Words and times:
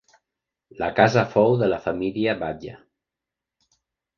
La 0.79 0.87
casa 0.99 1.25
fou 1.35 1.53
de 1.63 1.69
la 1.73 1.79
família 1.83 2.35
Batlle. 2.41 2.75